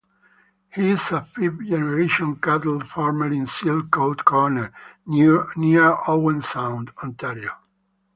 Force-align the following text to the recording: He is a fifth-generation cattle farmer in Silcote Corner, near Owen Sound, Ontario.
He 0.73 0.89
is 0.89 1.11
a 1.11 1.21
fifth-generation 1.21 2.37
cattle 2.37 2.79
farmer 2.79 3.27
in 3.31 3.45
Silcote 3.45 4.23
Corner, 4.25 4.71
near 5.05 5.45
Owen 6.07 6.41
Sound, 6.41 6.89
Ontario. 7.03 7.51